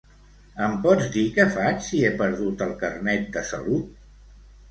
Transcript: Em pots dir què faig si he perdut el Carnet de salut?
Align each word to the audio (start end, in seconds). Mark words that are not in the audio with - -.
Em 0.67 0.71
pots 0.85 1.09
dir 1.15 1.25
què 1.35 1.45
faig 1.57 1.83
si 1.89 2.01
he 2.07 2.09
perdut 2.21 2.63
el 2.67 2.73
Carnet 2.85 3.27
de 3.37 3.43
salut? 3.53 4.03